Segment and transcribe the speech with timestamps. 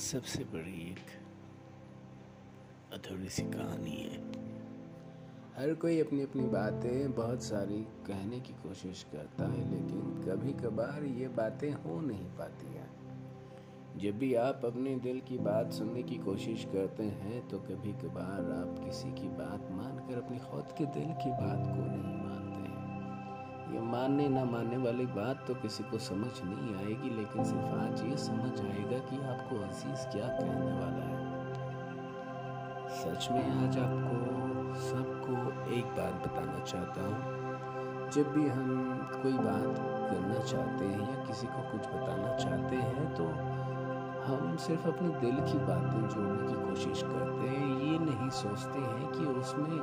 [0.00, 1.10] सबसे बड़ी एक
[2.92, 4.18] अधूरी सी कहानी है।
[5.56, 11.04] हर कोई अपनी अपनी बातें, बहुत सारी कहने की कोशिश करता है, लेकिन कभी कभार
[11.04, 12.90] ये बातें हो नहीं पाती हैं।
[13.98, 18.52] जब भी आप अपने दिल की बात सुनने की कोशिश करते हैं तो कभी कभार
[18.52, 22.29] आप किसी की बात मानकर अपनी खुद के दिल की बात को नहीं मानते हैं
[23.70, 28.02] ये मानने ना मानने वाली बात तो किसी को समझ नहीं आएगी, लेकिन सिर्फ़ आज
[28.04, 31.18] ये समझ आएगा कि आपको अज़ीज़ क्या कहने वाला है।
[32.96, 34.16] सच में आज आपको
[34.80, 35.34] सबको
[35.72, 38.68] एक बात बताना चाहता हूँ। जब भी हम
[39.12, 39.78] कोई बात
[40.10, 43.26] करना चाहते हैं या किसी को कुछ बताना चाहते हैं तो
[44.24, 49.10] हम सिर्फ़ अपने दिल की बातें जोड़ने की कोशिश करते हैं। ये नहीं सोचते हैं
[49.12, 49.78] कि उसमें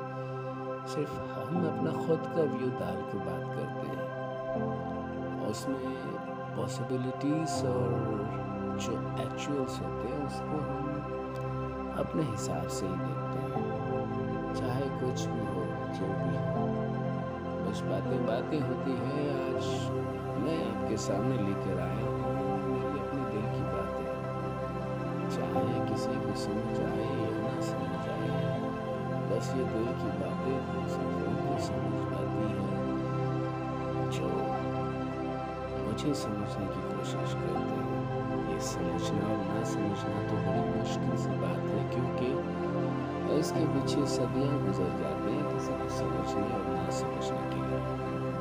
[0.87, 5.97] सिर्फ़ हम अपना खुद का व्यू डाल के बात करते हैं। उसमें
[6.57, 7.89] पॉसिबिलिटीज़ और
[8.81, 8.91] जो
[9.23, 11.03] एक्चुअल्स होते हैं, उसको हम
[11.99, 15.63] अपने हिसाब से ही देखते हैं। चाहे कुछ भी हो,
[15.93, 16.67] जो भी हो।
[17.65, 19.91] बस बातें बातें होती हैं, आज
[20.43, 24.07] मैं आपके सामने लेकर आया हूँ। मेरी अपने दिल की बातें।
[25.29, 27.36] चाहे किसी को समझ आए या
[29.37, 30.53] बस ये दिल की बातें
[30.91, 32.61] सिर्फ़ समझ पाती है,
[34.15, 34.29] जो
[35.81, 41.37] मुझे समझने की कोशिश करते हैं। ये समझना और ना समझना तो बड़ी मुश्किल सी
[41.43, 42.31] बात है, क्योंकि
[43.37, 47.81] इसके पीछे सदियाँ गुजर जाते हैं किसी को समझने और ना समझने के लिए।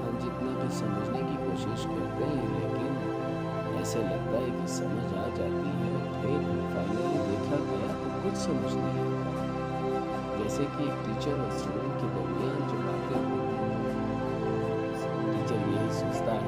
[0.01, 5.29] हम जितना भी समझने की कोशिश करते हैं, लेकिन ऐसे लगता है कि समझ आ
[5.39, 6.41] जाती है, फिर
[6.75, 9.36] फाइनली देखा गया तो कुछ समझ नहीं आता।
[10.57, 14.07] जैसे कि एक टीचर और स्टूडेंट के दरमियान जो बातें होती हैं
[15.33, 16.46] टीचर यही सोचता है।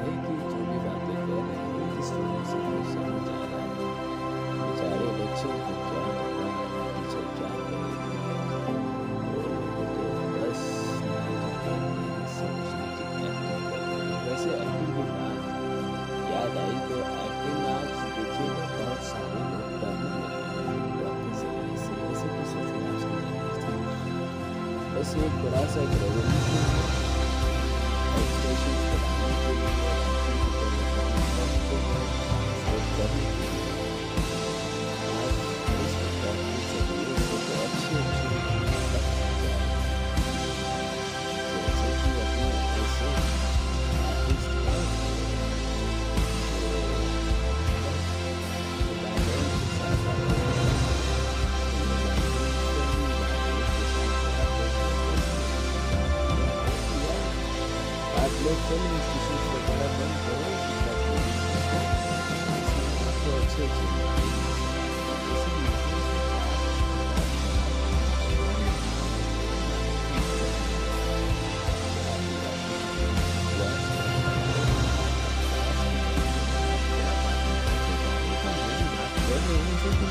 [24.99, 26.98] बस एक बड़ा सा
[58.39, 60.47] आप लोग फ़िल्म स्टेशन से बड़ा बंद करो
[63.19, 63.83] तो अच्छे अच्छे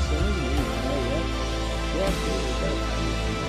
[0.09, 0.69] समझ नहीं
[2.01, 3.48] आ